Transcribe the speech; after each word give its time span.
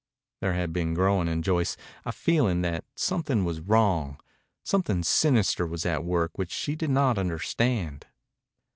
There 0.39 0.53
had 0.53 0.73
been 0.73 0.95
growing 0.95 1.27
in 1.27 1.43
Joyce 1.43 1.77
a 2.05 2.11
feeling 2.11 2.61
that 2.63 2.85
something 2.95 3.45
was 3.45 3.59
wrong, 3.61 4.19
something 4.63 5.03
sinister 5.03 5.67
was 5.67 5.85
at 5.85 6.03
work 6.03 6.39
which 6.39 6.51
she 6.51 6.75
did 6.75 6.89
not 6.89 7.19
understand. 7.19 8.07